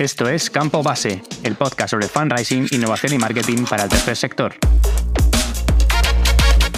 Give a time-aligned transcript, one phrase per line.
[0.00, 4.54] Esto es Campo Base, el podcast sobre fundraising, innovación y marketing para el tercer sector.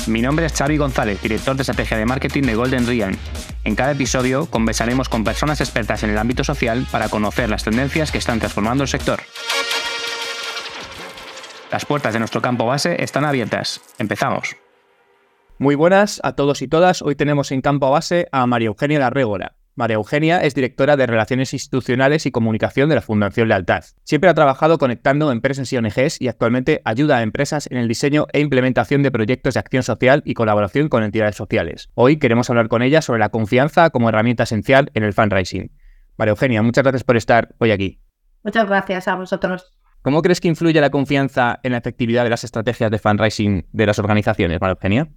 [0.09, 3.17] Mi nombre es Xavi González, director de estrategia de marketing de Golden Realm.
[3.63, 8.11] En cada episodio conversaremos con personas expertas en el ámbito social para conocer las tendencias
[8.11, 9.21] que están transformando el sector.
[11.71, 13.83] Las puertas de nuestro campo base están abiertas.
[13.99, 14.57] Empezamos.
[15.59, 17.03] Muy buenas a todos y todas.
[17.03, 19.62] Hoy tenemos en campo base a María Eugenia Larrégora.
[19.75, 23.85] María Eugenia es directora de Relaciones Institucionales y Comunicación de la Fundación Lealtad.
[24.05, 28.27] Siempre ha trabajado conectando empresas y ONGs y actualmente ayuda a empresas en el diseño
[28.35, 31.89] e implementación de proyectos de acción social y colaboración con entidades sociales.
[31.95, 35.73] Hoy queremos hablar con ella sobre la confianza como herramienta esencial en el fundraising.
[36.19, 38.03] María Eugenia, muchas gracias por estar hoy aquí.
[38.45, 39.73] Muchas gracias a vosotros.
[40.03, 43.87] ¿Cómo crees que influye la confianza en la efectividad de las estrategias de fundraising de
[43.87, 45.09] las organizaciones, María Eugenia?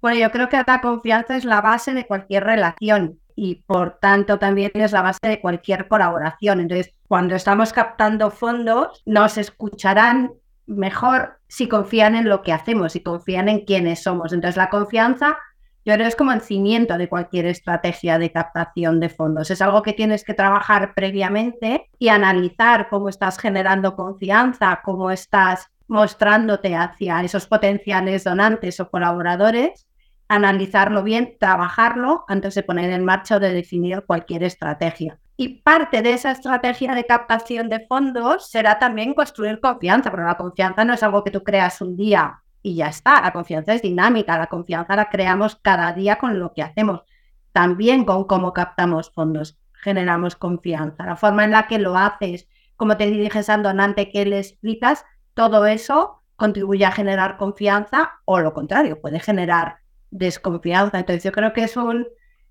[0.00, 4.38] Bueno, yo creo que la confianza es la base de cualquier relación y por tanto
[4.38, 6.60] también es la base de cualquier colaboración.
[6.60, 10.32] Entonces, cuando estamos captando fondos, nos escucharán
[10.66, 14.34] mejor si confían en lo que hacemos, si confían en quiénes somos.
[14.34, 15.38] Entonces, la confianza
[15.86, 19.50] yo creo es como el cimiento de cualquier estrategia de captación de fondos.
[19.50, 25.70] Es algo que tienes que trabajar previamente y analizar cómo estás generando confianza, cómo estás
[25.88, 29.86] mostrándote hacia esos potenciales donantes o colaboradores
[30.30, 35.18] analizarlo bien, trabajarlo antes de poner en marcha o de definir cualquier estrategia.
[35.36, 40.36] Y parte de esa estrategia de captación de fondos será también construir confianza, pero la
[40.36, 43.20] confianza no es algo que tú creas un día y ya está.
[43.20, 47.02] La confianza es dinámica, la confianza la creamos cada día con lo que hacemos,
[47.50, 51.06] también con cómo captamos fondos, generamos confianza.
[51.06, 55.04] La forma en la que lo haces, cómo te diriges al donante, qué le explicas,
[55.34, 59.79] todo eso contribuye a generar confianza o lo contrario, puede generar
[60.10, 60.98] desconfianza.
[60.98, 62.06] Entonces yo creo que es, un,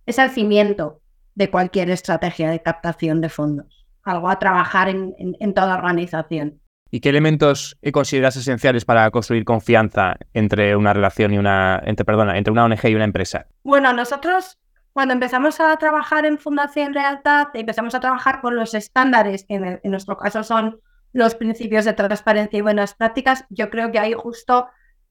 [0.05, 1.01] es el cimiento
[1.35, 6.59] de cualquier estrategia de captación de fondos, algo a trabajar en, en, toda organización.
[6.91, 12.37] ¿Y qué elementos consideras esenciales para construir confianza entre una relación y una, entre, perdona,
[12.37, 13.47] entre una ONG y una empresa?
[13.63, 14.57] Bueno, nosotros
[14.91, 19.79] cuando empezamos a trabajar en Fundación Lealtad, empezamos a trabajar con los estándares, que en,
[19.81, 20.79] en nuestro caso son
[21.13, 24.67] los principios de transparencia y buenas prácticas, yo creo que ahí justo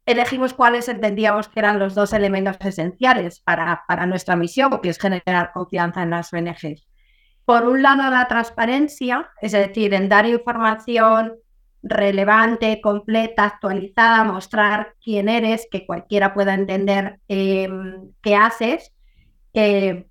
[0.08, 4.98] elegimos cuáles entendíamos que eran los dos elementos esenciales para, para nuestra misión, que es
[4.98, 6.86] generar confianza en las ONGs.
[7.44, 11.34] Por un lado, la transparencia, es decir, en dar información
[11.82, 18.94] relevante, completa, actualizada, mostrar quién eres, que cualquiera pueda entender em, qué haces,
[19.52, 20.06] eh,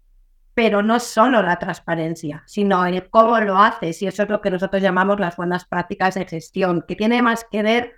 [0.53, 4.52] pero no solo la transparencia, sino el cómo lo haces, y eso es lo que
[4.52, 7.96] nosotros llamamos las buenas prácticas de gestión, que tiene más que ver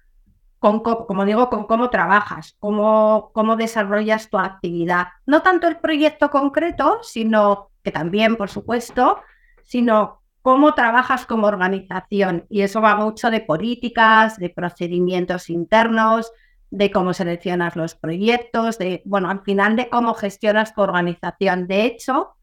[0.60, 5.08] con, como digo, con cómo trabajas, cómo, cómo desarrollas tu actividad.
[5.26, 9.20] No tanto el proyecto concreto, sino que también, por supuesto,
[9.64, 12.46] sino cómo trabajas como organización.
[12.50, 16.32] Y eso va mucho de políticas, de procedimientos internos,
[16.72, 21.68] de cómo seleccionas los proyectos, de, bueno, al final de cómo gestionas tu organización.
[21.68, 22.36] De hecho,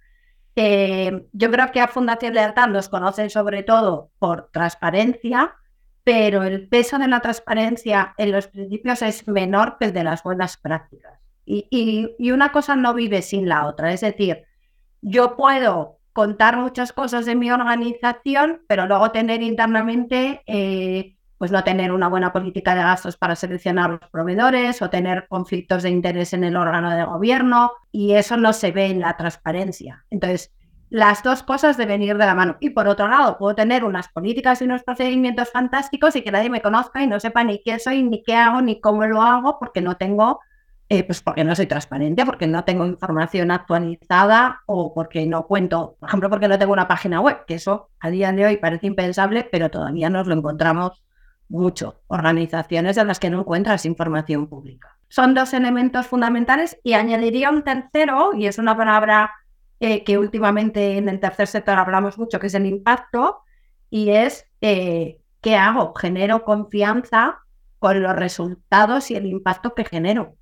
[0.57, 5.55] eh, yo creo que a Fundación Lealtad nos conocen sobre todo por transparencia,
[6.07, 10.23] pero el peso de la transparencia en los principios es menor que el de las
[10.23, 11.19] buenas prácticas.
[11.45, 13.93] Y, una cosa no vive sin la otra.
[13.93, 14.45] Es decir,
[15.03, 21.65] yo puedo contar muchas cosas de mi organización, pero luego tener internamente, eh, pues no
[21.65, 26.33] tener una buena política de gastos para seleccionar los proveedores o tener conflictos de interés
[26.35, 30.05] en el órgano de gobierno y eso no se ve en la transparencia.
[30.11, 30.53] Entonces,
[30.89, 32.57] las dos cosas deben ir de la mano.
[32.61, 36.51] Y por otro lado, puedo tener unas políticas y unos procedimientos fantásticos y que nadie
[36.51, 39.59] me conozca y no sepa ni quién soy, ni qué hago, ni cómo lo hago,
[39.59, 40.41] porque no tengo,
[40.89, 45.97] eh, pues porque no soy transparente, porque no tengo información actualizada o porque no cuento,
[45.99, 48.87] por ejemplo, porque no tengo una página web, que eso a día de hoy parece
[48.87, 51.03] impensable, pero todavía nos lo encontramos
[51.49, 52.01] mucho.
[52.07, 54.97] Organizaciones en las que no encuentras información pública.
[55.09, 59.33] Son dos elementos fundamentales y añadiría un tercero, y es una palabra
[59.81, 63.43] eh, que últimamente en el tercer sector hablamos mucho, que es el impacto,
[63.91, 67.41] y es eh, qué hago, genero confianza
[67.79, 70.35] con los resultados y el impacto que genero.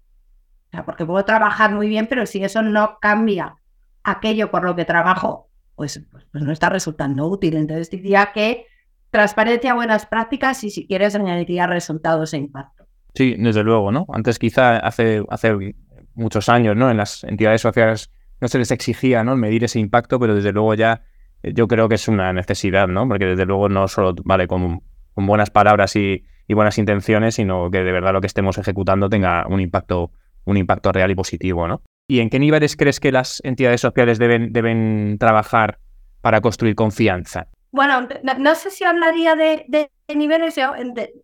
[0.68, 3.56] O sea, porque puedo trabajar muy bien, pero si eso no cambia
[4.02, 7.56] aquello por lo que trabajo, pues, pues, pues no está resultando útil.
[7.56, 8.66] Entonces diría que
[9.10, 12.86] transparencia, buenas prácticas y si quieres añadiría resultados e impacto.
[13.14, 14.06] Sí, desde luego, ¿no?
[14.12, 15.76] Antes quizá hace, hace
[16.14, 16.90] muchos años, ¿no?
[16.90, 18.10] En las entidades sociales
[18.40, 19.36] no se les exigía ¿no?
[19.36, 21.02] medir ese impacto, pero desde luego ya
[21.42, 23.06] eh, yo creo que es una necesidad, ¿no?
[23.08, 24.82] Porque desde luego no solo vale con,
[25.16, 29.60] buenas palabras y, buenas intenciones, sino que de verdad lo que estemos ejecutando tenga un
[29.60, 30.10] impacto,
[30.44, 31.82] un impacto real y positivo, ¿no?
[32.06, 35.78] ¿Y en qué niveles crees que las entidades sociales deben, deben trabajar
[36.20, 37.48] para construir confianza?
[37.74, 38.06] Bueno,
[38.38, 40.74] no, sé si hablaría de, niveles, yo,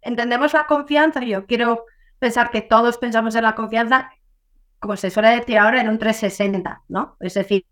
[0.03, 1.85] entendemos la confianza, yo quiero
[2.19, 4.11] pensar que todos pensamos en la confianza,
[4.81, 7.17] como se suele decir ahora, en un 360, ¿no?
[7.21, 7.67] Es decir,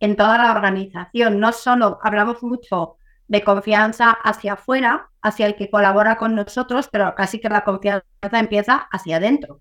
[0.00, 2.96] en toda la organización, no solo hablamos mucho
[3.28, 8.04] de confianza hacia afuera, hacia el que colabora con nosotros, pero casi que la confianza
[8.32, 9.60] empieza hacia adentro.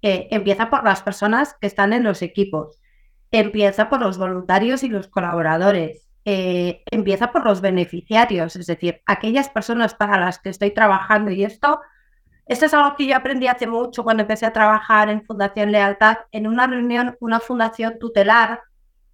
[0.00, 2.78] Empieza por las personas que están en los equipos,
[3.30, 9.48] empieza por los voluntarios y los colaboradores, eh, empieza por los beneficiarios, es decir, aquellas
[9.48, 11.30] personas para las que estoy trabajando.
[11.30, 11.80] Y esto,
[12.46, 16.18] esto es algo que yo aprendí hace mucho cuando empecé a trabajar en Fundación Lealtad,
[16.32, 18.60] en una reunión, una fundación tutelar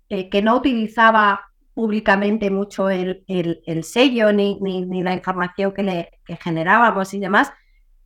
[0.09, 6.11] eh, que no utilizaba públicamente mucho el, el, sello ni, ni, la información que, le,
[6.41, 7.53] generábamos y demás.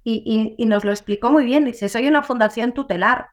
[0.04, 1.64] Y, y, nos lo explicó muy bien.
[1.64, 3.28] Dice, soy una fundación tutelar.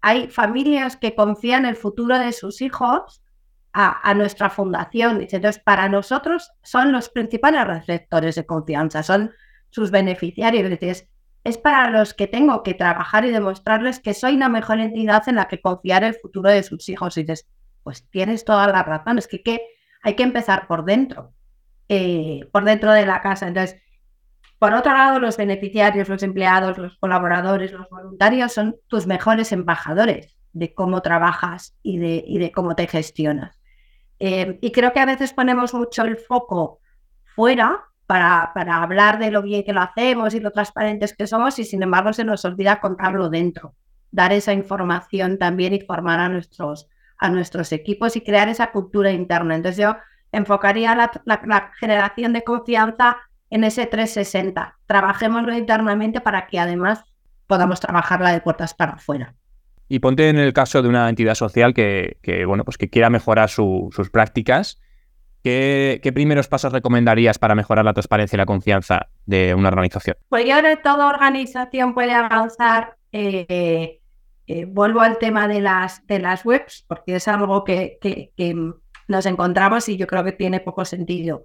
[0.00, 3.20] Hay familias que confían el futuro de sus hijos
[3.72, 5.20] a, nuestra fundación.
[5.20, 9.32] Entonces, para nosotros son los principales receptores de confianza, son
[9.70, 10.70] sus beneficiarios.
[10.80, 11.08] Es,
[11.44, 15.36] es para los que tengo que trabajar y demostrarles que soy una mejor entidad en
[15.36, 17.16] la que confiar el futuro de sus hijos.
[17.16, 17.46] Y dices,
[17.82, 19.60] pues tienes toda la razón, es que, que
[20.02, 21.32] hay que empezar por dentro,
[21.88, 23.48] eh, por dentro de la casa.
[23.48, 23.80] Entonces,
[24.58, 30.36] por otro lado, los beneficiarios, los empleados, los colaboradores, los voluntarios son tus mejores embajadores
[30.52, 33.58] de cómo trabajas y de, y de cómo te gestionas.
[34.18, 36.80] Eh, y creo que a veces ponemos mucho el foco
[37.36, 41.64] fuera para, hablar de lo bien que lo hacemos y lo transparentes que somos y
[41.64, 43.74] sin embargo se nos olvida contarlo dentro,
[44.10, 46.88] dar esa información también y formar a nuestros,
[47.18, 49.54] a nuestros equipos y crear esa cultura interna.
[49.54, 49.98] Entonces yo
[50.32, 53.18] enfocaría la, la, generación de confianza
[53.50, 54.78] en ese 360.
[54.86, 57.04] Trabajémoslo internamente para que además
[57.46, 59.34] podamos trabajarla de puertas para afuera.
[59.86, 62.16] Y ponte en el caso de una entidad social que,
[62.46, 64.80] bueno, pues que quiera mejorar sus prácticas.
[66.02, 70.16] ¿Qué, primeros pasos recomendarías para mejorar la transparencia y la confianza de una organización?
[70.28, 72.96] Pues yo creo toda organización puede avanzar.
[73.12, 74.00] Eh,
[74.46, 78.72] eh, vuelvo al tema de las, de las webs, porque es algo que, que,
[79.08, 81.44] nos encontramos y yo creo que tiene poco sentido.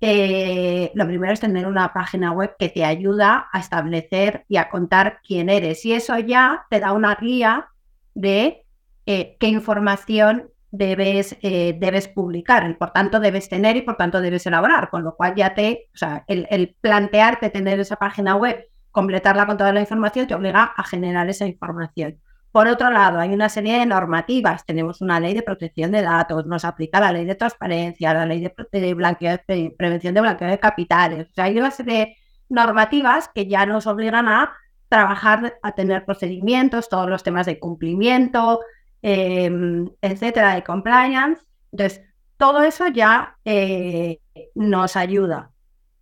[0.00, 4.70] Eh, lo primero es tener una página web que te ayuda a establecer y a
[4.70, 5.84] contar quién eres.
[5.84, 7.68] Y eso ya te da una guía
[8.14, 8.64] de
[9.04, 14.44] qué información debes, eh, debes publicar, y por tanto debes tener y por tanto debes
[14.46, 18.68] elaborar, con lo cual ya te, o sea, el, el plantearte tener esa página web,
[18.90, 22.18] completarla con toda la información, te obliga a generar esa información.
[22.52, 24.66] Por otro lado, hay una serie de normativas.
[24.66, 28.40] Tenemos una ley de protección de datos, nos aplica la ley de transparencia, la ley
[28.40, 31.28] de, prevención de blanqueo de capitales.
[31.30, 32.16] O sea, hay una serie de
[32.50, 34.52] normativas que ya nos obligan a
[34.90, 38.60] trabajar a tener procedimientos, todos los temas de cumplimiento,
[39.02, 41.42] em, etcétera, de compliance.
[41.72, 42.02] Entonces,
[42.36, 44.20] todo eso ya eh,
[44.54, 45.50] nos ayuda.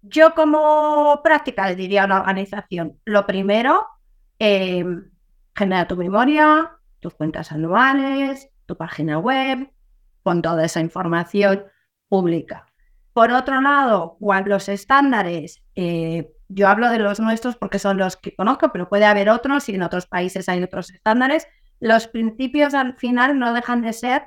[0.02, 3.86] Yo como práctica diría a una organización, lo primero,
[4.38, 5.10] em,
[5.54, 9.70] genera tu memoria, tus cuentas anuales, tu página web,
[10.22, 11.64] con toda esa información
[12.08, 12.66] pública.
[13.12, 14.16] Por otro lado,
[14.46, 19.04] los estándares, eh, yo hablo de los nuestros porque son los que conozco, pero puede
[19.04, 21.46] haber otros y en otros países hay otros estándares.
[21.80, 24.24] Los principios al final no dejan de ser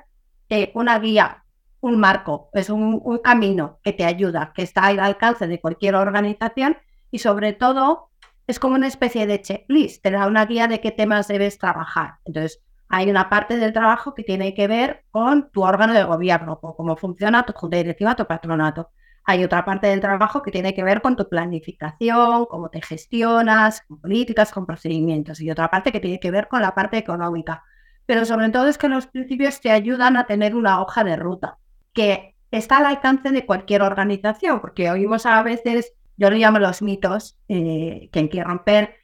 [0.48, 1.44] eh, una guía,
[1.80, 6.76] un marco, es un, camino que te ayuda, que está al alcance de cualquier organización
[7.10, 8.10] y sobre todo
[8.46, 12.14] es como una especie de checklist, te da una guía de qué temas debes trabajar.
[12.24, 16.60] Entonces, hay una parte del trabajo que tiene que ver con tu órgano de gobierno,
[16.60, 18.90] con cómo funciona tu junta directiva, tu patronato.
[19.26, 23.82] Hay otra parte del trabajo que tiene que ver con tu planificación, cómo te gestionas,
[23.88, 27.64] con políticas, con procedimientos, y otra parte que tiene que ver con la parte económica.
[28.06, 31.58] Pero sobre todo es que los principios te ayudan a tener una hoja de ruta
[31.94, 36.82] que está al alcance de cualquier organización, porque oímos a veces, yo lo llamo los
[36.82, 38.94] mitos, eh, que hay que romper,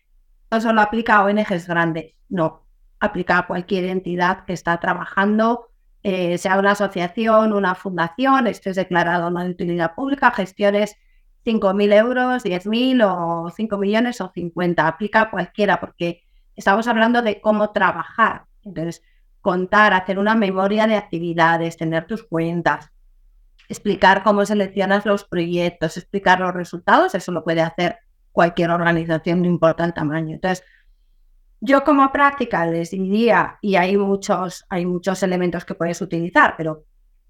[0.50, 2.66] no solo aplica a ONGs grandes, no,
[2.98, 5.69] aplica a cualquier entidad que está trabajando
[6.02, 10.96] eh, sea una asociación, una fundación, esto es declarado no de utilidad pública, gestiones
[11.44, 16.24] 5.000 euros, 10.000 o 5 millones o 50, aplica cualquiera porque
[16.56, 18.44] estamos hablando de cómo trabajar.
[18.62, 19.02] Entonces,
[19.40, 22.90] contar, hacer una memoria de actividades, tener tus cuentas,
[23.68, 27.98] explicar cómo seleccionas los proyectos, explicar los resultados, eso lo puede hacer
[28.32, 30.34] cualquier organización, no importa el tamaño.
[30.34, 30.64] Entonces,
[31.60, 36.84] yo como práctica les diría, y hay muchos, hay muchos elementos que puedes utilizar, pero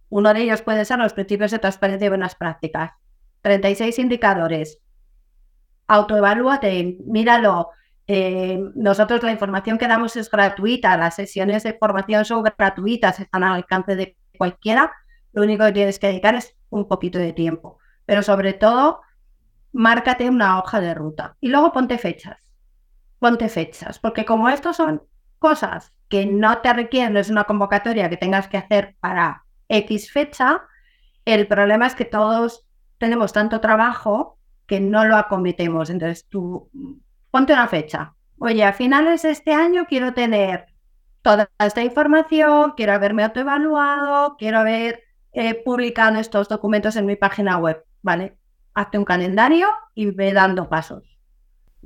[0.09, 2.93] uno de ellos puede ser los principios de transparencia y buenas prácticas.
[3.43, 4.79] 36 indicadores.
[5.87, 7.71] Autoevalúate, míralo.
[8.07, 13.45] Eh, nosotros la información que damos es gratuita, las sesiones de formación son gratuitas, están
[13.45, 14.93] al alcance de cualquiera.
[15.33, 17.79] Lo único que tienes que dedicar es un poquito de tiempo.
[18.07, 19.03] pero sobre todo,
[19.73, 22.40] márcate una hoja de ruta y luego ponte fechas.
[23.21, 25.03] Ponte fechas, porque como estos son
[25.39, 30.11] cosas que no te requieren, no es una convocatoria que tengas que hacer para X
[30.11, 30.63] fecha,
[31.25, 32.67] el problema es que todos
[32.99, 35.91] tenemos tanto trabajo que no lo acometemos.
[35.91, 36.71] Entonces tú
[37.31, 38.15] ponte una fecha.
[38.39, 40.67] Oye, a finales de este año quiero tener
[41.23, 47.59] toda esta información, quiero haberme autoevaluado, quiero haber eh, publicado estos documentos en mi página
[47.59, 48.37] web, ¿vale?
[48.75, 51.10] Hazte un calendario y ve dando pasos.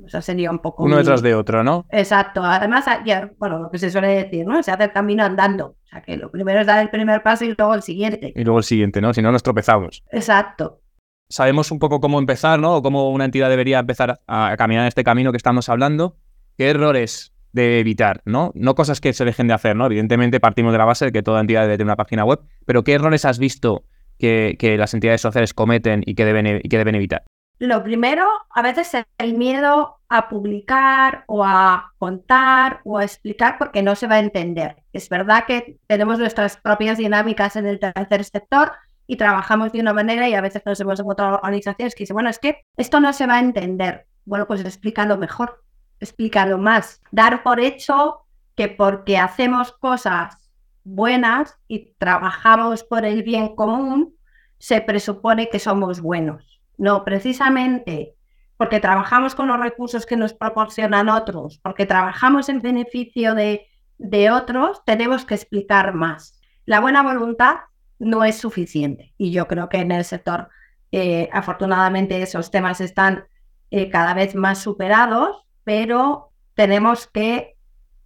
[0.03, 0.83] O sea, sería un poco...
[0.83, 1.85] Uno detrás de otro, ¿no?
[1.89, 2.43] Exacto.
[2.43, 4.61] Además, ya, bueno, lo que se suele decir, ¿no?
[4.61, 5.67] Se hace el camino andando.
[5.67, 8.33] O sea, que lo primero es dar el primer paso y luego el siguiente.
[8.35, 9.13] Y luego el siguiente, ¿no?
[9.13, 10.03] Si no, nos tropezamos.
[10.11, 10.81] Exacto.
[11.29, 12.75] Sabemos un poco cómo empezar, ¿no?
[12.75, 16.17] O cómo una entidad debería empezar a caminar este camino que estamos hablando.
[16.57, 18.51] ¿Qué errores de evitar, ¿no?
[18.53, 19.85] No cosas que se dejen de hacer, ¿no?
[19.85, 22.83] Evidentemente partimos de la base de que toda entidad debe tener una página web, pero
[22.83, 23.85] ¿qué errores has visto
[24.19, 27.23] que, las entidades sociales cometen y que, deben, y que deben evitar?
[27.57, 33.57] Lo primero, a veces es el miedo a publicar o a contar o a explicar
[33.57, 34.83] porque no se va a entender.
[34.91, 38.73] Es verdad que tenemos nuestras propias dinámicas en el tercer sector
[39.07, 42.29] y trabajamos de una manera y a veces nos hemos encontrado organizaciones que dicen, bueno,
[42.29, 44.05] es que esto no se va a entender.
[44.25, 45.65] Bueno, pues explícalo mejor
[45.99, 50.51] explicarlo más, dar por hecho que porque hacemos cosas
[50.83, 54.15] buenas y trabajamos por el bien común,
[54.59, 56.54] se presupone que somos buenos.
[56.77, 58.15] No, precisamente
[58.57, 63.67] porque trabajamos con los recursos que nos proporcionan otros, porque trabajamos en beneficio de,
[63.97, 66.39] de otros, tenemos que explicar más.
[66.65, 67.55] La buena voluntad
[67.99, 70.49] no es suficiente y yo creo que en el sector,
[70.91, 73.25] eh, afortunadamente, esos temas están
[73.71, 77.57] eh, cada vez más superados pero tenemos que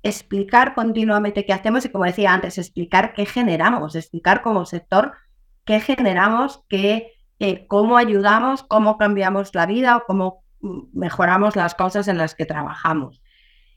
[0.01, 5.13] explicar continuamente qué hacemos y, como decía antes, explicar qué generamos, explicar como sector
[5.65, 11.75] qué generamos, qué, eh, cómo ayudamos, cómo cambiamos la vida o cómo mm, mejoramos las
[11.75, 13.21] cosas en las que trabajamos.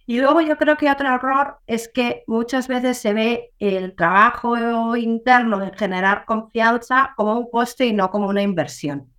[0.05, 4.97] Y luego yo creo que otro error es que muchas veces se ve el trabajo
[4.97, 9.13] interno de generar confianza como un coste y no como una inversión.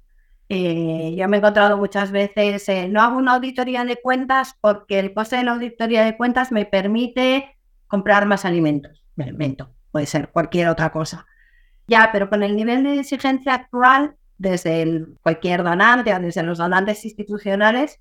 [0.49, 4.99] Eh, yo me he encontrado muchas veces, eh, no hago una auditoría de cuentas porque
[4.99, 7.57] el coste de la auditoría de cuentas me permite
[7.87, 9.03] comprar más alimentos.
[9.15, 11.25] Me invento, puede ser cualquier otra cosa.
[11.87, 17.99] Ya, pero con el nivel de exigencia actual, desde cualquier donante, desde los donantes institucionales,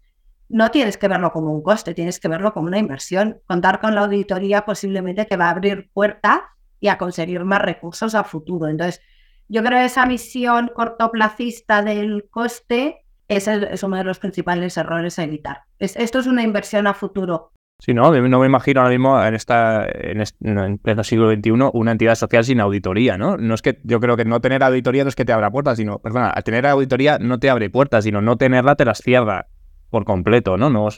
[0.49, 3.41] no tienes que verlo como un coste, tienes que verlo como una inversión.
[3.47, 6.41] Contar con la auditoría posiblemente te va a abrir puertas
[6.79, 8.69] y a conseguir más recursos a futuro.
[8.69, 9.01] Entonces,
[9.49, 15.19] yo creo que esa visión cortoplacista del coste es, es uno de los principales errores
[15.19, 15.63] a evitar.
[15.79, 17.53] esto es una inversión a futuro.
[17.85, 22.15] Sí, no, no me imagino ahora mismo en esta en, pleno siglo XXI una entidad
[22.15, 23.37] social sin auditoría, ¿no?
[23.37, 25.79] No es que yo creo que no tener auditoría no es que te abra puertas,
[25.79, 29.49] sino, perdona, al tener auditoría no te abre puertas, sino no tenerla te las cierra
[29.91, 30.71] por completo, ¿no?
[30.71, 30.91] No,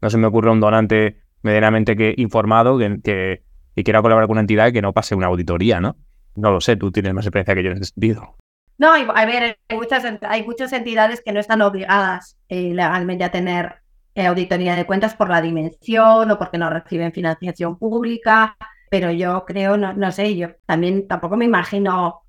[0.00, 3.42] no se me ocurre un donante medianamente que, informado que, que,
[3.82, 5.96] quiera colaborar con una entidad que no pase una auditoría, ¿no?
[6.36, 8.36] No lo sé, tú tienes más experiencia que yo en ese sentido.
[8.78, 13.32] No, a ver, hay muchas, hay muchas entidades que no están obligadas eh, legalmente a
[13.32, 13.77] tener
[14.26, 18.56] auditoría de cuentas por la dimensión o porque no reciben financiación pública,
[18.90, 22.22] pero yo creo, no, sé, yo también tampoco me imagino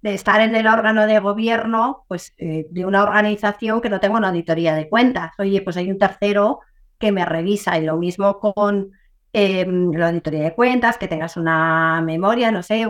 [0.00, 4.18] de estar en el órgano de gobierno pues, eh, de una organización que no tenga
[4.18, 5.32] una auditoría de cuentas.
[5.38, 6.60] Oye, pues hay un tercero
[6.98, 8.92] que me revisa y lo mismo con
[9.32, 12.86] Em, la auditoría de cuentas, que tengas una memoria, no sé,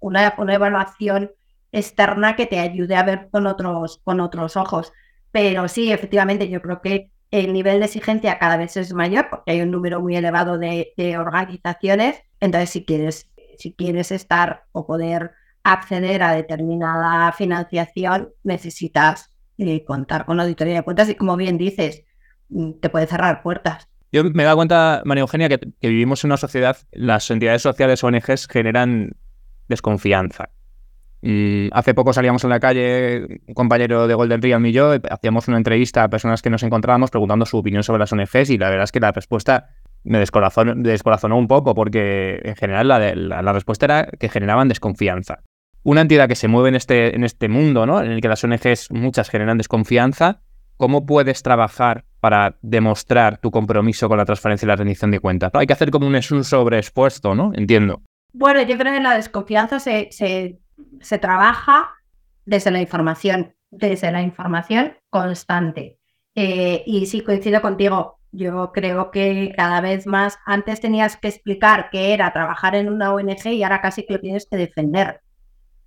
[0.00, 1.30] una, una, evaluación
[1.72, 4.92] externa que te ayude a ver con otros, con otros ojos.
[5.30, 9.52] Pero sí, efectivamente, yo creo que el nivel de exigencia cada vez es mayor porque
[9.52, 12.22] hay un número muy elevado de, organizaciones.
[12.40, 15.32] Entonces, si quieres, si quieres estar o poder
[15.62, 22.04] acceder a determinada financiación, necesitas eh, contar con auditoría de cuentas y, como bien dices,
[22.48, 23.88] mm, te puede cerrar puertas.
[24.10, 28.02] Yo me he dado cuenta, María Eugenia, que, vivimos en una sociedad, las entidades sociales
[28.02, 29.16] ONGs generan
[29.68, 30.48] desconfianza.
[31.20, 35.48] Y hace poco salíamos en la calle, un compañero de Golden Realm y yo, hacíamos
[35.48, 38.70] una entrevista a personas que nos encontrábamos preguntando su opinión sobre las ONGs y la
[38.70, 39.70] verdad es que la respuesta
[40.04, 45.40] me descorazonó, un poco porque en general la, respuesta era que generaban desconfianza.
[45.82, 48.00] Una entidad que se mueve en este, este mundo, ¿no?
[48.00, 50.40] en el que las ONGs muchas generan desconfianza,
[50.76, 55.50] ¿cómo puedes trabajar para demostrar tu compromiso con la transparencia y la rendición de cuentas?
[55.54, 57.52] Hay que hacer como un, un sobreexpuesto, ¿no?
[57.54, 58.02] Entiendo.
[58.32, 60.58] Bueno, yo creo que la desconfianza se,
[61.20, 61.94] trabaja
[62.44, 65.98] desde la información, desde la información constante.
[66.34, 68.18] Eh, y sí, coincido contigo.
[68.30, 73.12] Yo creo que cada vez más, antes tenías que explicar qué era trabajar en una
[73.12, 75.20] ONG y ahora casi que lo tienes que defender.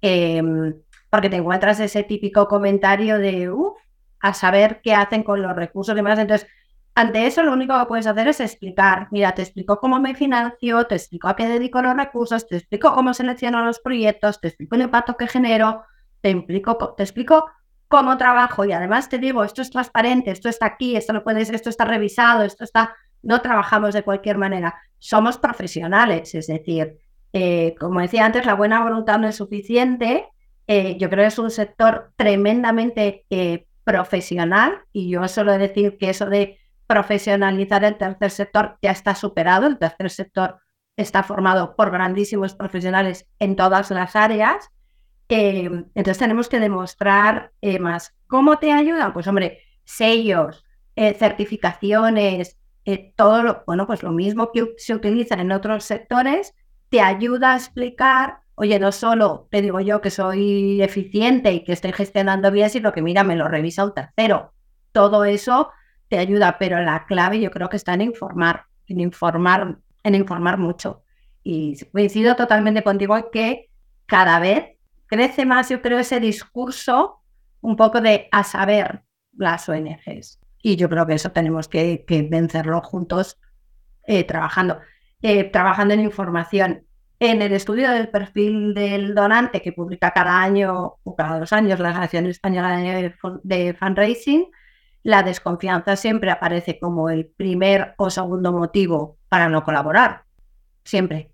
[0.02, 0.74] Em,
[1.10, 3.78] porque te encuentras ese típico comentario de, uff,
[4.20, 6.20] a saber qué hacen con los recursos y demás.
[6.20, 6.48] Entonces,
[6.94, 10.86] ante eso lo único que puedes hacer es explicar, mira, te explico cómo me financio,
[10.86, 14.76] te explico a qué dedico los recursos, te explico cómo selecciono los proyectos, te explico
[14.76, 15.84] el impacto que genero,
[16.22, 17.46] te explico, te explico
[17.88, 18.66] cómo trabajo.
[18.66, 21.86] Y además te digo, esto es transparente, esto está aquí, esto no puedes, esto está
[21.86, 26.98] revisado, esto está, no trabajamos de cualquier manera, somos profesionales, es decir,
[27.34, 30.28] eh, como decía antes, la buena voluntad no es suficiente,
[30.68, 36.10] eh, yo creo que es un sector tremendamente eh, profesional y yo suelo decir que
[36.10, 36.61] eso de
[36.92, 39.66] profesionalizar el tercer sector ya está superado.
[39.66, 40.60] El tercer sector
[40.98, 44.70] está formado por grandísimos profesionales en todas las áreas.
[45.30, 48.14] Eh, entonces tenemos que demostrar eh, más.
[48.28, 49.14] ¿Cómo te ayudan?
[49.14, 50.66] Pues hombre, sellos,
[50.98, 52.58] eh, certificaciones,
[53.16, 56.54] todo lo, bueno, pues lo mismo que se utiliza en otros sectores,
[56.90, 61.72] te ayuda a explicar, oye, no solo te digo yo que soy eficiente y que
[61.72, 64.52] estoy gestionando bien, sino que mira, me lo revisa un tercero.
[64.92, 65.70] Todo eso
[66.12, 70.58] te ayuda, pero la clave yo creo que está en informar, en informar, en informar
[70.58, 71.04] mucho.
[71.42, 73.70] Y coincido totalmente contigo que
[74.08, 74.78] cada vez
[75.08, 77.22] crece más, yo creo, ese discurso
[77.62, 79.04] un poco de a saber
[79.38, 80.42] las ONGs.
[80.62, 83.40] Y yo creo que eso tenemos que, vencerlo juntos
[84.06, 84.80] eh, trabajando.
[85.22, 86.86] Eh, trabajando en información.
[87.20, 91.80] En el estudio del perfil del donante que publica cada año o cada dos años
[91.80, 92.76] la Asociación Española
[93.44, 94.48] de Fundraising,
[95.04, 100.24] la desconfianza siempre aparece como el primer o segundo motivo para no colaborar.
[100.84, 101.32] Siempre.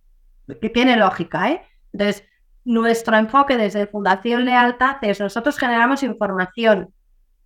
[0.73, 1.61] Tiene lógica, ¿eh?
[1.91, 2.23] Entonces,
[2.63, 6.93] nuestro enfoque desde Fundación Lealtad es nosotros generamos información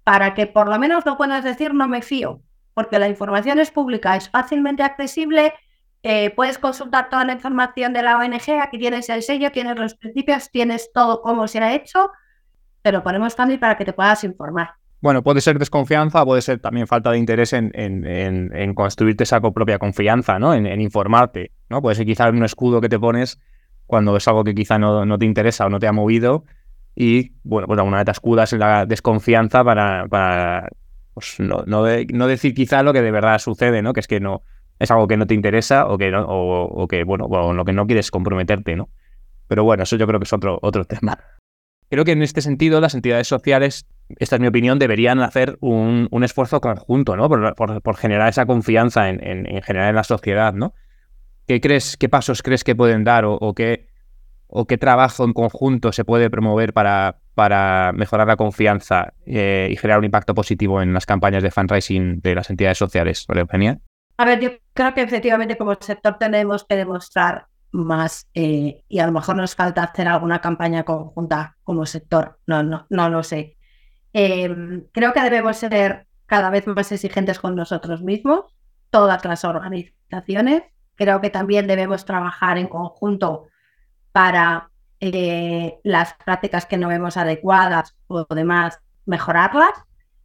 [0.04, 2.42] para que por lo menos no puedas decir no me fío,
[2.74, 5.54] porque la información es pública, es fácilmente accesible,
[6.04, 9.96] eh, puedes consultar toda la información de la ONG, aquí tienes el sello, tienes los
[9.96, 12.12] principios, tienes todo cómo se ha hecho,
[12.82, 14.81] pero ponemos fácil para que te puedas informar.
[15.02, 19.80] Bueno, puede ser desconfianza, puede ser también falta de interés en, en, construirte esa propia
[19.80, 20.54] confianza, ¿no?
[20.54, 21.82] En, informarte, ¿no?
[21.82, 23.40] Puede ser quizá un escudo que te pones
[23.88, 26.46] cuando es algo que quizá no, te interesa o no te ha movido
[26.96, 30.70] y, bueno, pues alguna vez te escudas en la desconfianza para, para
[31.16, 33.94] pues no, no, decir quizá lo que de verdad sucede, ¿no?
[33.94, 34.44] Que es que no
[34.78, 37.74] es algo que no te interesa o que, no, o, que bueno, o lo que
[37.74, 38.90] no quieres comprometerte, ¿no?
[39.48, 41.20] Pero bueno, eso yo creo que es otro, otro tema.
[41.90, 43.86] Creo que en este sentido las entidades sociales,
[44.20, 47.30] esta es mi opinión, deberían hacer un, esfuerzo conjunto, ¿no?
[47.30, 50.74] Por, generar esa confianza en, en, general en la sociedad, ¿no?
[51.48, 53.88] ¿Qué crees, qué pasos crees que pueden dar o, qué,
[54.48, 59.76] o qué trabajo en conjunto se puede promover para, para mejorar la confianza eh, y
[59.76, 63.80] generar un impacto positivo en las campañas de fundraising de las entidades sociales, Eugenia?
[64.18, 69.06] A ver, yo creo que efectivamente como sector tenemos que demostrar más eh, y a
[69.06, 73.58] lo mejor nos falta hacer alguna campaña conjunta como sector, no, no, no lo sé.
[74.14, 78.46] Em, creo que debemos ser cada vez más exigentes con nosotros mismos,
[78.90, 80.64] todas las organizaciones.
[80.96, 83.48] Creo que también debemos trabajar en conjunto
[84.12, 84.70] para
[85.00, 89.72] eh, las prácticas que no vemos adecuadas o demás mejorarlas.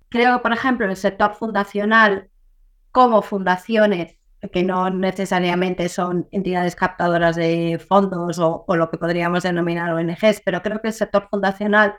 [0.09, 2.31] Creo, por ejemplo, el sector fundacional
[2.93, 4.17] como fundaciones
[4.53, 10.63] que no necesariamente son entidades captadoras de fondos o, lo que podríamos denominar ONGs, pero
[10.63, 11.95] creo que el sector fundacional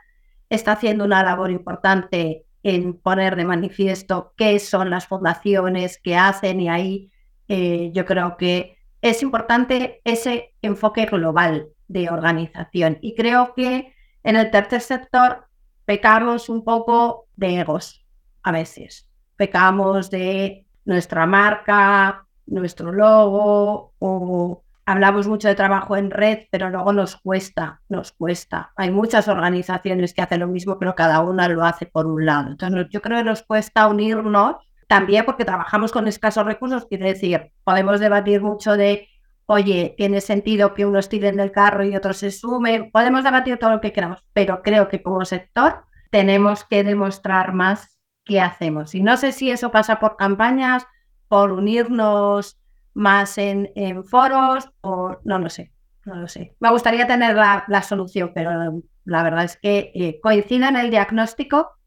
[0.50, 6.60] está haciendo una labor importante en poner de manifiesto qué son las fundaciones, qué hacen
[6.60, 7.12] y ahí
[7.48, 12.98] eh, yo creo que es importante ese enfoque global de organización.
[13.02, 15.48] Y creo que en el tercer sector
[15.86, 18.06] pecamos un poco de egos
[18.44, 19.08] a veces.
[19.36, 26.94] Pecamos de nuestra marca, nuestro logo o hablamos mucho de trabajo en red, pero luego
[26.94, 28.72] nos cuesta, nos cuesta.
[28.78, 32.52] Hay muchas organizaciones que hacen lo mismo, pero cada una lo hace por un lado.
[32.52, 34.56] Entonces yo creo que nos cuesta unirnos
[34.88, 39.10] también porque trabajamos con escasos recursos, quiere decir, podemos debatir mucho de,
[39.46, 43.72] oye, tiene sentido que unos tiren del carro y otros se sumen, podemos debatir todo
[43.72, 48.96] lo que queramos, pero creo que como sector tenemos que demostrar más qué hacemos.
[48.96, 50.88] Y no sé si eso pasa por campañas,
[51.28, 52.57] por unirnos
[52.98, 53.70] más en,
[54.06, 55.72] foros o no lo sé,
[56.06, 56.56] no lo sé.
[56.60, 61.78] Me gustaría tener la, solución, pero la verdad es que eh, coincide en el diagnóstico,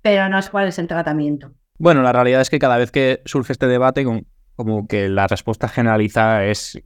[0.00, 1.52] pero no es cuál es el tratamiento.
[1.78, 4.06] Bueno, la realidad es que cada vez que surge este debate,
[4.54, 6.80] como que la respuesta generalizada es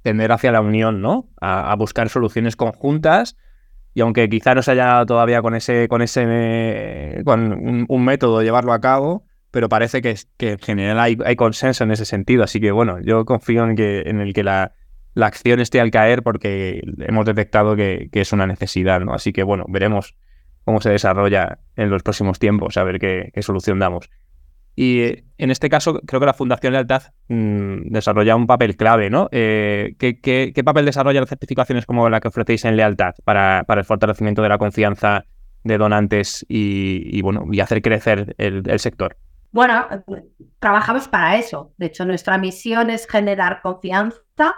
[0.00, 1.28] tender hacia la unión, ¿no?
[1.38, 3.36] A, buscar soluciones conjuntas.
[3.92, 8.42] Y aunque quizá no se haya todavía con ese, con ese, con un, un método
[8.42, 9.25] llevarlo a cabo,
[9.56, 12.44] pero parece que, en general hay, consenso en ese sentido.
[12.44, 14.74] Así que bueno, yo confío en, que, en el que la,
[15.14, 19.14] acción esté al caer porque hemos detectado que, es una necesidad, ¿no?
[19.14, 20.14] Así que bueno, veremos
[20.66, 24.10] cómo se desarrolla en los próximos tiempos, a ver qué, solución damos.
[24.74, 29.08] Y eh, en este caso, creo que la Fundación Lealtad mm, desarrolla un papel clave,
[29.08, 29.30] ¿no?
[29.32, 34.42] Eh, ¿qué, papel desarrolla las certificaciones como la que ofrecéis en Lealtad para, el fortalecimiento
[34.42, 35.24] de la confianza
[35.64, 39.16] de donantes y, bueno, y hacer crecer el sector?
[39.50, 39.86] Bueno,
[40.58, 41.72] trabajamos para eso.
[41.76, 44.54] De hecho, nuestra misión es generar confianza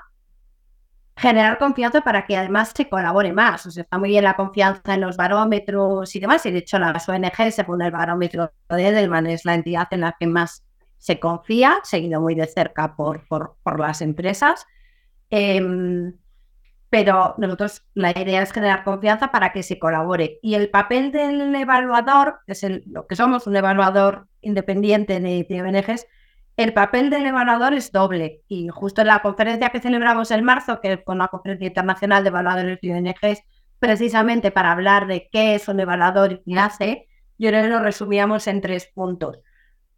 [1.18, 3.66] generar confianza para que además se colabore más.
[3.66, 6.46] O sea, está muy bien la confianza en los barómetros y demás.
[6.46, 10.16] Y de hecho, las ONG, según el barómetro de Edelman, es la entidad en la
[10.18, 10.64] que más
[10.96, 14.64] se confía, seguido muy de cerca por, por, por las empresas.
[15.31, 16.14] Em,
[16.90, 20.38] pero nosotros la idea es generar confianza para que se colabore.
[20.42, 25.59] Y el papel del evaluador, es el, lo que somos, un evaluador independiente de, de
[26.59, 30.81] el papel del evaluador es doble y justo en la conferencia que celebramos en marzo,
[30.81, 33.44] que con la Conferencia Internacional de Evaluadores de ONGs,
[33.79, 38.61] precisamente para hablar de qué es un evaluador y qué hace, yo lo resumíamos en
[38.61, 39.38] tres puntos.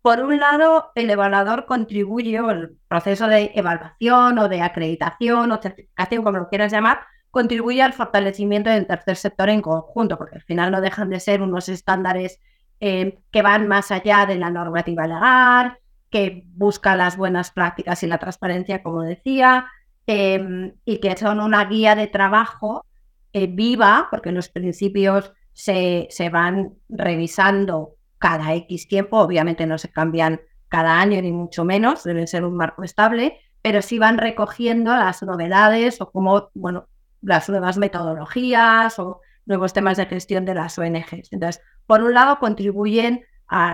[0.03, 6.25] Por un lado, el evaluador contribuye al proceso de evaluación o de acreditación o certificación,
[6.25, 10.71] como lo quieras llamar, contribuye al fortalecimiento del tercer sector en conjunto, porque al final
[10.71, 12.41] no dejan de ser unos estándares
[12.81, 15.79] eh, que van más allá de la normativa legal,
[16.11, 19.67] que busca las buenas prácticas y la transparencia, como decía,
[20.07, 22.87] em, y que son una guía de trabajo
[23.33, 29.91] eh, viva, porque los principios se, se van revisando cada X tiempo, obviamente no se
[29.91, 34.95] cambian cada año ni mucho menos, deben ser un marco estable, pero sí van recogiendo
[34.95, 36.87] las novedades o como, bueno,
[37.23, 41.33] las nuevas metodologías o nuevos temas de gestión de las ONGs.
[41.33, 43.25] Entonces, por un lado, contribuyen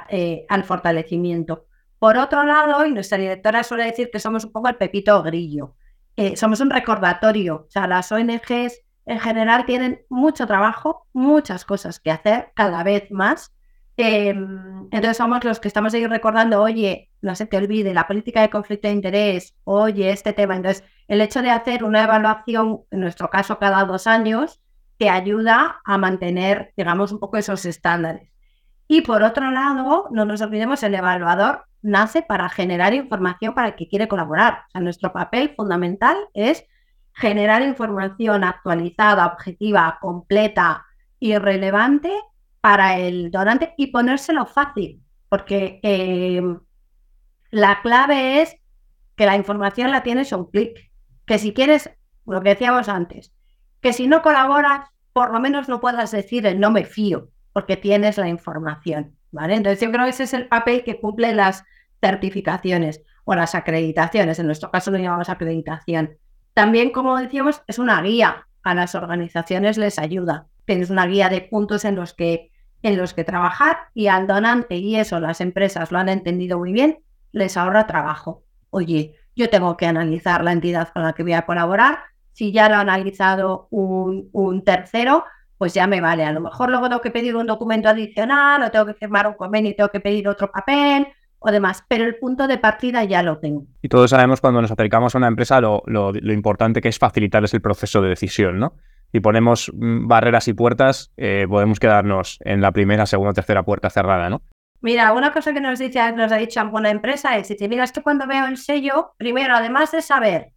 [0.08, 1.66] eh, al fortalecimiento.
[1.98, 5.74] Por otro lado, y nuestra directora suele decir que somos un poco el pepito grillo,
[6.34, 7.66] somos un recordatorio.
[7.68, 13.10] O sea, las ONGs en general tienen mucho trabajo, muchas cosas que hacer, cada vez
[13.10, 13.52] más.
[13.96, 18.42] Em, entonces somos los que estamos ahí recordando, oye, no se te olvide la política
[18.42, 20.56] de conflicto de interés, oye, este tema.
[20.56, 24.60] Entonces, el hecho de hacer una evaluación, en nuestro caso cada dos años,
[24.98, 28.30] te ayuda a mantener, digamos, un poco esos estándares.
[28.88, 33.74] Y por otro lado, no nos olvidemos, el evaluador nace para generar información para el
[33.76, 34.64] que quiere colaborar.
[34.68, 36.64] O sea, nuestro papel fundamental es
[37.12, 40.86] generar información actualizada, objetiva, completa
[41.18, 42.12] y relevante
[42.66, 46.42] para el donante y ponérselo fácil, porque eh,
[47.52, 48.56] la clave es
[49.14, 50.90] que la información la tienes a un clic,
[51.26, 51.88] que si quieres,
[52.26, 53.32] lo que decíamos antes,
[53.80, 57.76] que si no colaboras, por lo menos no puedas decir el no me fío, porque
[57.76, 59.54] tienes la información, ¿vale?
[59.54, 61.62] Entonces yo creo que ese es el papel que cumplen las
[62.00, 66.18] certificaciones o las acreditaciones, en nuestro caso lo llamamos acreditación.
[66.52, 70.48] También, como decíamos, es una guía, a las organizaciones les ayuda.
[70.64, 72.50] Tienes una guía de puntos en los que
[72.82, 76.72] en los que trabajar y al donante, y eso las empresas lo han entendido muy
[76.72, 76.98] bien,
[77.32, 78.42] les ahorra trabajo.
[78.70, 81.98] Oye, yo tengo que analizar la entidad con la que voy a colaborar.
[82.32, 85.24] Si ya lo ha analizado un, un tercero,
[85.58, 86.24] pues ya me vale.
[86.24, 89.34] A lo mejor luego tengo que pedir un documento adicional o tengo que firmar un
[89.34, 91.06] convenio y tengo que pedir otro papel
[91.38, 93.66] o demás, pero el punto de partida ya lo tengo.
[93.82, 97.54] Y todos sabemos cuando nos acercamos a una empresa lo, lo, importante que es facilitarles
[97.54, 98.74] el proceso de decisión, ¿no?
[99.16, 103.88] Si ponemos mm, barreras y puertas, eh, podemos quedarnos en la primera, segunda, tercera puerta
[103.88, 104.42] cerrada, ¿no?
[104.82, 108.02] Mira, una cosa que nos, dice, ha dicho alguna empresa es, dice, mira, es que
[108.02, 110.52] cuando veo el sello, primero, además de saber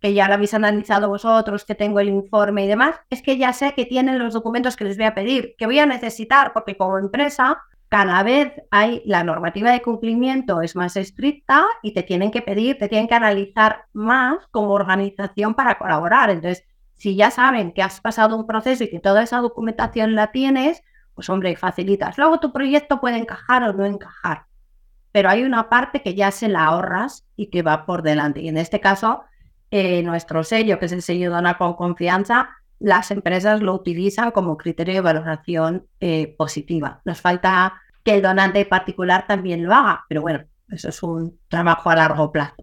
[0.00, 3.52] que ya lo habéis analizado vosotros, que tengo el informe y demás, es que ya
[3.52, 6.76] sé que tienen los documentos que les voy a pedir, que voy a necesitar, porque
[6.76, 12.30] como empresa, cada vez hay la normativa de cumplimiento es más estricta y te tienen
[12.30, 16.30] que pedir, te tienen que analizar más como organización para colaborar.
[16.30, 16.64] Entonces,
[16.96, 20.82] si ya saben que has pasado un proceso y que toda esa documentación la tienes,
[21.14, 22.18] pues hombre, facilitas.
[22.18, 24.44] Luego tu proyecto puede encajar o no encajar,
[25.12, 28.40] pero hay una parte que ya se la ahorras y que va por delante.
[28.40, 29.22] Y en este caso,
[29.70, 34.56] eh, nuestro sello, que es el sello Dona con Confianza, las empresas lo utilizan como
[34.56, 37.00] criterio de valoración eh, positiva.
[37.04, 41.90] Nos falta que el donante particular también lo haga, pero bueno, eso es un trabajo
[41.90, 42.54] a largo plazo.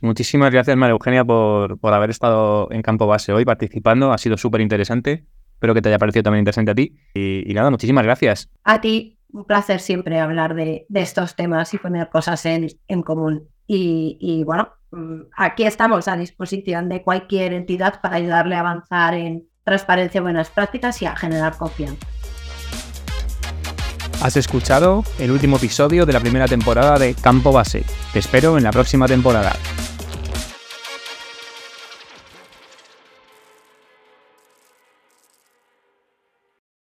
[0.00, 4.12] Muchísimas gracias, María Eugenia, por, por haber estado en Campo Base hoy participando.
[4.12, 5.24] Ha sido súper interesante.
[5.54, 6.96] Espero que te haya parecido también interesante a ti.
[7.14, 8.48] Y, nada, muchísimas gracias.
[8.62, 12.68] A ti, un placer siempre hablar de, estos temas y poner cosas en,
[13.02, 13.48] común.
[13.66, 19.46] y, bueno, Mm, aquí estamos a disposición de cualquier entidad para ayudarle a avanzar en
[19.64, 22.06] transparencia, buenas prácticas y a generar confianza.
[24.20, 27.84] Has escuchado el último episodio de la primera temporada de Campo Base.
[28.12, 29.56] Te espero en la próxima temporada.